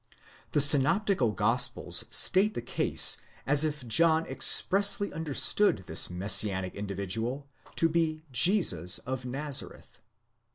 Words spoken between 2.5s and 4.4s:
the case as if John